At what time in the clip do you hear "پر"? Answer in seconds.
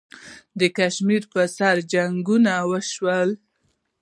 1.31-1.45